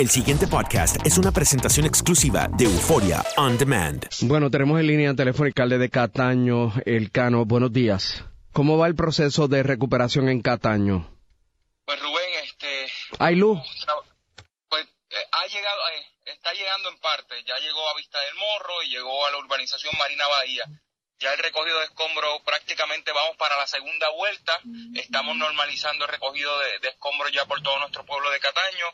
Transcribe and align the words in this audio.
El 0.00 0.08
siguiente 0.08 0.46
podcast 0.46 0.96
es 1.04 1.18
una 1.18 1.30
presentación 1.30 1.84
exclusiva 1.84 2.48
de 2.56 2.64
Euforia 2.64 3.22
On 3.36 3.58
Demand. 3.58 4.08
Bueno, 4.22 4.50
tenemos 4.50 4.80
en 4.80 4.86
línea 4.86 5.12
telefónica 5.12 5.64
al 5.64 5.78
de 5.78 5.90
Cataño, 5.90 6.72
el 6.86 7.12
Cano. 7.12 7.44
Buenos 7.44 7.70
días. 7.70 8.24
¿Cómo 8.50 8.78
va 8.78 8.86
el 8.86 8.94
proceso 8.94 9.46
de 9.46 9.62
recuperación 9.62 10.30
en 10.30 10.40
Cataño? 10.40 11.04
Pues 11.84 12.00
Rubén, 12.00 12.30
este, 12.44 12.90
¿Hay 13.18 13.36
luz? 13.36 13.60
pues 14.70 14.86
eh, 15.10 15.16
ha 15.32 15.46
llegado, 15.48 15.88
eh, 15.90 16.06
está 16.32 16.54
llegando 16.54 16.88
en 16.88 16.98
parte, 17.00 17.34
ya 17.46 17.58
llegó 17.58 17.86
a 17.90 17.96
Vista 17.98 18.18
del 18.20 18.36
Morro 18.36 18.82
y 18.82 18.88
llegó 18.88 19.26
a 19.26 19.32
la 19.32 19.36
urbanización 19.36 19.92
Marina 19.98 20.26
Bahía. 20.28 20.64
Ya 21.18 21.34
el 21.34 21.38
recogido 21.40 21.78
de 21.78 21.84
escombros 21.84 22.40
prácticamente 22.46 23.12
vamos 23.12 23.36
para 23.36 23.58
la 23.58 23.66
segunda 23.66 24.08
vuelta. 24.16 24.60
Estamos 24.94 25.36
normalizando 25.36 26.06
el 26.06 26.10
recogido 26.10 26.58
de, 26.60 26.78
de 26.78 26.88
escombros 26.88 27.30
ya 27.32 27.44
por 27.44 27.60
todo 27.60 27.78
nuestro 27.80 28.06
pueblo 28.06 28.30
de 28.30 28.40
Cataño. 28.40 28.86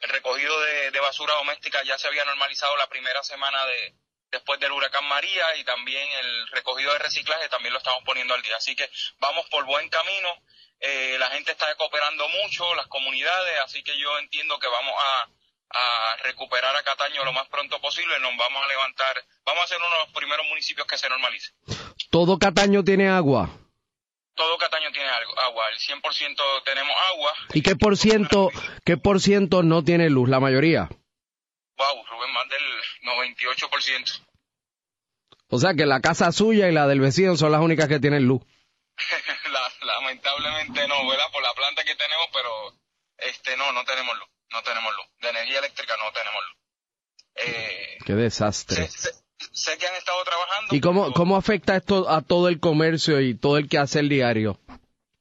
El 0.00 0.10
recogido 0.10 0.60
de, 0.60 1.00
basura 1.00 1.34
doméstica 1.34 1.82
ya 1.84 1.98
se 1.98 2.06
había 2.06 2.24
normalizado 2.24 2.76
la 2.76 2.88
primera 2.88 3.22
semana 3.22 3.64
de 3.66 3.94
después 4.30 4.60
del 4.60 4.72
huracán 4.72 5.06
María 5.06 5.56
y 5.56 5.64
también 5.64 6.06
el 6.20 6.48
recogido 6.48 6.92
de 6.92 6.98
reciclaje 6.98 7.48
también 7.48 7.72
lo 7.72 7.78
estamos 7.78 8.02
poniendo 8.04 8.34
al 8.34 8.42
día. 8.42 8.56
Así 8.56 8.76
que 8.76 8.90
vamos 9.18 9.46
por 9.48 9.64
buen 9.64 9.88
camino. 9.88 10.28
Eh, 10.80 11.16
la 11.18 11.30
gente 11.30 11.52
está 11.52 11.74
cooperando 11.76 12.28
mucho, 12.28 12.74
las 12.74 12.86
comunidades, 12.88 13.60
así 13.64 13.82
que 13.82 13.98
yo 13.98 14.18
entiendo 14.18 14.58
que 14.58 14.68
vamos 14.68 14.94
a, 14.96 15.28
a 15.70 16.16
recuperar 16.24 16.76
a 16.76 16.82
Cataño 16.82 17.24
lo 17.24 17.32
más 17.32 17.48
pronto 17.48 17.80
posible. 17.80 18.20
Nos 18.20 18.36
vamos 18.36 18.62
a 18.62 18.68
levantar, 18.68 19.24
vamos 19.44 19.64
a 19.64 19.66
ser 19.66 19.78
uno 19.78 19.90
de 19.90 20.04
los 20.04 20.12
primeros 20.12 20.46
municipios 20.46 20.86
que 20.86 20.98
se 20.98 21.08
normalice. 21.08 21.52
¿Todo 22.10 22.38
Cataño 22.38 22.84
tiene 22.84 23.08
agua? 23.08 23.48
Todo 24.38 24.56
Cataño 24.56 24.90
tiene 24.92 25.08
algo, 25.08 25.36
agua, 25.40 25.64
el 25.68 25.78
100% 25.78 26.62
tenemos 26.64 26.94
agua. 27.12 27.32
¿Y 27.52 27.60
qué 27.62 27.74
por 27.76 27.96
ciento, 27.98 28.50
qué 28.86 28.96
por 28.96 29.20
ciento 29.20 29.62
no 29.64 29.82
tiene 29.82 30.08
luz? 30.08 30.28
La 30.28 30.38
mayoría. 30.40 30.88
Wow, 31.76 32.06
Rubén, 32.06 32.32
más 32.32 32.48
del 32.48 32.62
98%. 33.02 34.22
O 35.48 35.58
sea 35.58 35.74
que 35.74 35.86
la 35.86 36.00
casa 36.00 36.30
suya 36.30 36.68
y 36.68 36.72
la 36.72 36.86
del 36.86 37.00
vecino 37.00 37.36
son 37.36 37.50
las 37.52 37.60
únicas 37.60 37.88
que 37.88 37.98
tienen 37.98 38.26
luz. 38.28 38.40
La- 39.52 39.86
lamentablemente 39.86 40.86
no, 40.86 41.06
¿verdad? 41.08 41.30
Por 41.32 41.42
la 41.42 41.52
planta 41.54 41.82
que 41.84 41.94
tenemos, 41.96 42.26
pero 42.32 42.50
este 43.18 43.56
no, 43.56 43.72
no 43.72 43.84
tenemos 43.84 44.16
luz, 44.18 44.28
no 44.52 44.62
tenemos 44.62 44.94
luz. 44.94 45.06
De 45.20 45.30
energía 45.30 45.58
eléctrica 45.58 45.94
no 45.96 46.12
tenemos 46.12 46.40
luz. 46.44 46.56
Eh, 47.34 47.98
Qué 48.06 48.12
desastre 48.14 48.88
sé 49.52 49.78
que 49.78 49.86
han 49.86 49.94
estado 49.94 50.22
trabajando. 50.48 50.74
¿Y 50.74 50.80
cómo, 50.80 51.12
cómo 51.12 51.36
afecta 51.36 51.76
esto 51.76 52.08
a 52.08 52.22
todo 52.22 52.48
el 52.48 52.60
comercio 52.60 53.20
y 53.20 53.34
todo 53.34 53.58
el 53.58 53.68
quehacer 53.68 54.04
diario? 54.08 54.58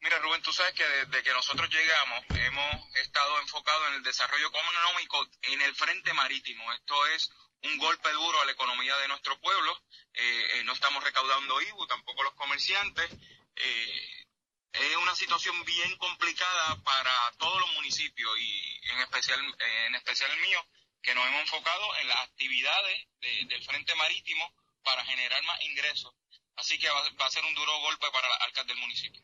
Mira, 0.00 0.18
Rubén, 0.20 0.40
tú 0.42 0.52
sabes 0.52 0.72
que 0.74 0.84
desde 0.84 1.22
que 1.22 1.32
nosotros 1.32 1.68
llegamos 1.68 2.24
hemos 2.30 2.96
estado 2.98 3.40
enfocados 3.40 3.88
en 3.88 3.94
el 3.94 4.02
desarrollo 4.02 4.46
económico 4.48 5.26
en 5.42 5.60
el 5.62 5.74
frente 5.74 6.12
marítimo. 6.12 6.72
Esto 6.72 6.94
es 7.08 7.30
un 7.64 7.76
golpe 7.78 8.10
duro 8.12 8.40
a 8.40 8.44
la 8.44 8.52
economía 8.52 8.96
de 8.98 9.08
nuestro 9.08 9.38
pueblo. 9.40 9.76
Eh, 10.14 10.46
eh, 10.60 10.64
no 10.64 10.72
estamos 10.72 11.02
recaudando 11.02 11.60
IBU, 11.60 11.86
tampoco 11.88 12.22
los 12.22 12.34
comerciantes. 12.34 13.10
Eh, 13.56 14.24
es 14.72 14.96
una 14.96 15.14
situación 15.16 15.64
bien 15.64 15.96
complicada 15.96 16.76
para 16.84 17.10
todos 17.38 17.58
los 17.60 17.72
municipios 17.74 18.30
y 18.38 18.78
en 18.92 18.98
especial, 19.00 19.40
eh, 19.58 19.86
en 19.86 19.94
especial 19.96 20.30
el 20.30 20.40
mío, 20.40 20.64
que 21.02 21.14
nos 21.14 21.26
hemos 21.26 21.40
enfocado 21.40 21.96
en 21.96 22.08
las 22.08 22.18
actividades 22.18 23.06
de- 23.20 23.44
del 23.46 23.64
frente 23.64 23.94
marítimo 23.96 24.52
para 24.86 25.04
generar 25.04 25.42
más 25.44 25.60
ingresos. 25.64 26.14
Así 26.56 26.78
que 26.78 26.88
va, 26.88 27.02
va 27.20 27.26
a 27.26 27.30
ser 27.30 27.44
un 27.44 27.54
duro 27.54 27.72
golpe 27.80 28.06
para 28.12 28.28
las 28.30 28.40
arcas 28.42 28.66
del 28.66 28.78
municipio. 28.78 29.20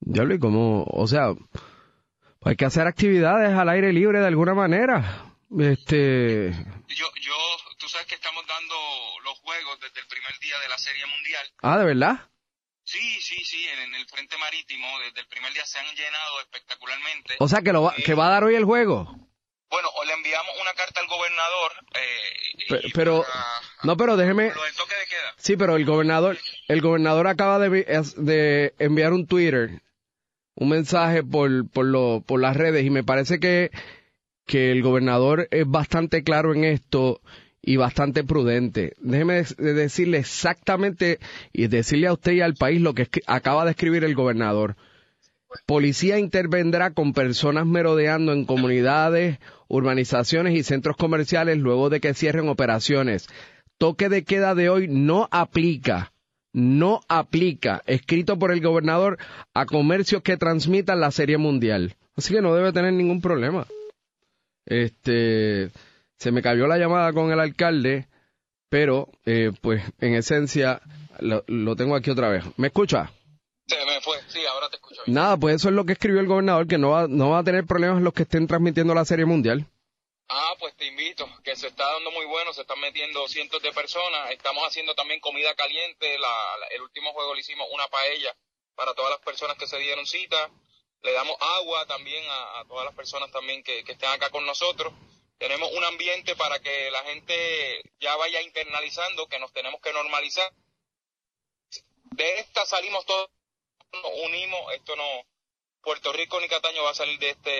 Diablo, 0.00 0.34
¿y 0.34 0.38
cómo? 0.38 0.84
O 0.84 1.06
sea, 1.06 1.34
hay 2.44 2.56
que 2.56 2.64
hacer 2.64 2.86
actividades 2.86 3.52
al 3.52 3.68
aire 3.68 3.92
libre 3.92 4.20
de 4.20 4.26
alguna 4.28 4.54
manera. 4.54 5.26
Este, 5.58 6.50
Yo, 6.88 7.06
yo, 7.20 7.34
tú 7.78 7.88
sabes 7.88 8.06
que 8.06 8.14
estamos 8.14 8.46
dando 8.46 8.74
los 9.24 9.38
juegos 9.40 9.80
desde 9.80 10.00
el 10.00 10.06
primer 10.06 10.38
día 10.38 10.58
de 10.60 10.68
la 10.68 10.78
Serie 10.78 11.04
Mundial. 11.06 11.46
ah, 11.62 11.78
¿de 11.78 11.84
verdad? 11.84 12.30
Sí, 12.84 13.20
sí, 13.20 13.44
sí, 13.44 13.66
en, 13.68 13.80
en 13.80 13.94
el 13.96 14.06
frente 14.08 14.38
marítimo, 14.38 14.86
desde 15.00 15.20
el 15.20 15.26
primer 15.26 15.52
día 15.52 15.66
se 15.66 15.78
han 15.78 15.94
llenado 15.94 16.40
espectacularmente. 16.40 17.36
O 17.40 17.48
sea, 17.48 17.60
que 17.60 17.72
lo 17.72 17.82
va, 17.82 17.94
que 17.94 18.14
va 18.14 18.28
a 18.28 18.30
dar 18.30 18.44
hoy 18.44 18.54
el 18.54 18.64
juego. 18.64 19.04
Bueno, 19.70 19.88
o 19.94 20.04
le 20.04 20.12
enviamos 20.14 20.52
una 20.62 20.72
carta 20.72 21.00
al 21.00 21.06
gobernador. 21.08 21.72
Eh, 21.94 22.64
Pe- 22.70 22.82
Pero, 22.94 23.26
no, 23.84 23.96
pero 23.96 24.16
déjeme. 24.16 24.48
lo 24.48 24.62
del 24.64 24.74
toque 24.74 24.94
de 24.94 25.06
queda. 25.08 25.34
Sí, 25.36 25.56
pero 25.56 25.76
el 25.76 25.84
gobernador, 25.84 26.38
el 26.68 26.80
gobernador 26.80 27.26
acaba 27.26 27.58
de, 27.58 27.84
de 28.16 28.74
enviar 28.78 29.12
un 29.12 29.26
Twitter, 29.26 29.82
un 30.54 30.68
mensaje 30.68 31.22
por, 31.22 31.68
por, 31.68 31.86
lo, 31.86 32.22
por 32.26 32.40
las 32.40 32.56
redes 32.56 32.84
y 32.84 32.90
me 32.90 33.04
parece 33.04 33.38
que, 33.38 33.70
que 34.46 34.72
el 34.72 34.82
gobernador 34.82 35.46
es 35.50 35.68
bastante 35.68 36.24
claro 36.24 36.54
en 36.54 36.64
esto 36.64 37.20
y 37.62 37.76
bastante 37.76 38.24
prudente. 38.24 38.94
Déjeme 38.98 39.42
decirle 39.58 40.18
exactamente 40.18 41.18
y 41.52 41.66
decirle 41.66 42.06
a 42.08 42.14
usted 42.14 42.32
y 42.32 42.40
al 42.40 42.54
país 42.54 42.80
lo 42.80 42.94
que 42.94 43.08
acaba 43.26 43.64
de 43.64 43.72
escribir 43.72 44.04
el 44.04 44.14
gobernador. 44.14 44.76
Policía 45.66 46.18
intervendrá 46.18 46.92
con 46.92 47.12
personas 47.12 47.66
merodeando 47.66 48.32
en 48.32 48.44
comunidades, 48.44 49.38
urbanizaciones 49.66 50.54
y 50.54 50.62
centros 50.62 50.96
comerciales 50.96 51.58
luego 51.58 51.90
de 51.90 52.00
que 52.00 52.14
cierren 52.14 52.48
operaciones. 52.48 53.28
Toque 53.78 54.08
de 54.08 54.24
queda 54.24 54.54
de 54.54 54.68
hoy 54.68 54.88
no 54.88 55.28
aplica, 55.30 56.12
no 56.52 57.00
aplica, 57.08 57.82
escrito 57.86 58.38
por 58.38 58.50
el 58.50 58.60
gobernador 58.60 59.18
a 59.54 59.66
comercios 59.66 60.22
que 60.22 60.36
transmitan 60.36 61.00
la 61.00 61.12
Serie 61.12 61.38
Mundial. 61.38 61.94
Así 62.16 62.34
que 62.34 62.42
no 62.42 62.54
debe 62.54 62.72
tener 62.72 62.92
ningún 62.92 63.20
problema. 63.20 63.66
Este, 64.66 65.70
se 66.16 66.32
me 66.32 66.42
cayó 66.42 66.66
la 66.66 66.78
llamada 66.78 67.12
con 67.12 67.30
el 67.30 67.38
alcalde, 67.38 68.08
pero 68.68 69.08
eh, 69.24 69.52
pues 69.60 69.82
en 70.00 70.14
esencia 70.14 70.82
lo, 71.20 71.44
lo 71.46 71.76
tengo 71.76 71.94
aquí 71.94 72.10
otra 72.10 72.28
vez. 72.28 72.44
¿Me 72.56 72.66
escucha? 72.66 73.12
Se 73.68 73.76
me 73.76 74.00
fue, 74.00 74.16
sí, 74.26 74.40
ahora 74.52 74.68
te 74.70 74.76
escucho. 74.76 75.02
Nada, 75.06 75.36
pues 75.36 75.56
eso 75.56 75.68
es 75.68 75.74
lo 75.76 75.84
que 75.84 75.92
escribió 75.92 76.20
el 76.20 76.26
gobernador, 76.26 76.66
que 76.66 76.78
no 76.78 76.90
va, 76.90 77.06
no 77.06 77.30
va 77.30 77.38
a 77.38 77.44
tener 77.44 77.64
problemas 77.64 78.02
los 78.02 78.12
que 78.12 78.24
estén 78.24 78.48
transmitiendo 78.48 78.94
la 78.94 79.04
Serie 79.04 79.24
Mundial. 79.24 79.66
Ah, 80.30 80.54
pues 80.58 80.76
te 80.76 80.84
invito, 80.84 81.26
que 81.42 81.56
se 81.56 81.68
está 81.68 81.90
dando 81.92 82.10
muy 82.10 82.26
bueno, 82.26 82.52
se 82.52 82.60
están 82.60 82.78
metiendo 82.80 83.26
cientos 83.28 83.62
de 83.62 83.72
personas, 83.72 84.30
estamos 84.30 84.62
haciendo 84.66 84.94
también 84.94 85.20
comida 85.20 85.54
caliente, 85.54 86.18
la, 86.18 86.56
la- 86.58 86.66
el 86.68 86.82
último 86.82 87.12
juego 87.14 87.34
le 87.34 87.40
hicimos 87.40 87.66
una 87.72 87.88
paella 87.88 88.36
para 88.74 88.94
todas 88.94 89.10
las 89.10 89.20
personas 89.20 89.56
que 89.56 89.66
se 89.66 89.78
dieron 89.78 90.06
cita, 90.06 90.50
le 91.02 91.12
damos 91.12 91.34
agua 91.40 91.86
también 91.86 92.22
a, 92.28 92.64
todas 92.68 92.84
las 92.84 92.94
personas 92.94 93.30
también 93.30 93.62
que, 93.62 93.82
que 93.84 93.92
estén 93.92 94.10
acá 94.10 94.28
con 94.30 94.44
nosotros, 94.44 94.92
tenemos 95.38 95.72
un 95.72 95.84
ambiente 95.84 96.36
para 96.36 96.58
que 96.60 96.90
la 96.90 97.02
gente 97.04 97.80
ya 97.98 98.14
vaya 98.16 98.42
internalizando 98.42 99.28
que 99.28 99.38
nos 99.38 99.52
tenemos 99.52 99.80
que 99.80 99.92
normalizar. 99.94 100.52
De 102.10 102.38
esta 102.40 102.66
salimos 102.66 103.06
todos, 103.06 103.30
nos 103.92 104.12
unimos, 104.24 104.72
esto 104.74 104.94
no, 104.96 105.04
Puerto 105.82 106.12
Rico 106.12 106.40
ni 106.40 106.48
Cataño 106.48 106.82
va 106.84 106.90
a 106.90 106.94
salir 106.94 107.18
de 107.18 107.30
este, 107.30 107.50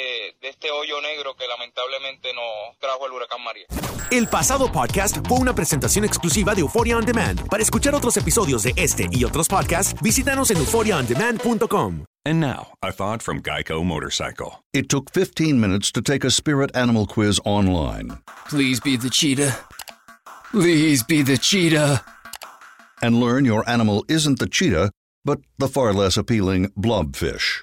de 0.41 0.49
este 0.49 0.71
hoyo 0.71 1.01
negro 1.01 1.35
que 1.37 1.47
lamentablemente 1.47 2.33
nos 2.35 2.79
trajo 2.79 3.07
el 3.07 3.13
huracán 3.13 3.43
María. 3.43 3.67
El 4.11 4.27
pasado 4.29 4.71
podcast 4.71 5.19
fue 5.27 5.39
una 5.39 5.55
presentación 5.55 6.05
exclusiva 6.05 6.55
de 6.55 6.61
Euphoria 6.63 6.97
On 6.97 7.05
Demand. 7.05 7.47
Para 7.49 7.63
escuchar 7.63 7.95
otros 7.95 8.17
episodios 8.17 8.63
de 8.63 8.73
este 8.77 9.07
y 9.11 9.25
otros 9.25 9.49
podcasts, 9.49 9.95
visítanos 10.03 10.51
en 10.51 10.59
euphoriaondemand.com. 10.59 12.05
And 12.25 12.41
now, 12.41 12.73
a 12.83 12.93
thought 12.93 13.23
from 13.23 13.41
Geico 13.43 13.83
Motorcycle. 13.85 14.61
It 14.75 14.89
took 14.89 15.11
15 15.13 15.59
minutes 15.59 15.91
to 15.93 16.03
take 16.03 16.25
a 16.27 16.31
spirit 16.31 16.75
animal 16.77 17.07
quiz 17.07 17.41
online 17.45 18.19
Please 18.49 18.81
be 18.83 18.97
the 18.97 19.09
cheetah. 19.11 19.57
Please 20.51 21.03
be 21.07 21.23
the 21.23 21.39
cheetah. 21.39 22.03
and 23.01 23.21
learn 23.21 23.45
your 23.45 23.63
animal 23.71 24.05
isn't 24.09 24.39
the 24.41 24.49
cheetah, 24.49 24.91
but 25.25 25.39
the 25.59 25.69
far 25.69 25.93
less 25.95 26.17
appealing 26.17 26.69
blobfish. 26.77 27.63